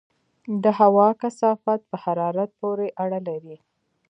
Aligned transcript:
د 0.63 0.65
هوا 0.79 1.07
کثافت 1.21 1.79
په 1.89 1.95
حرارت 2.03 2.49
پورې 2.61 2.87
اړه 3.03 3.19
لري. 3.27 3.57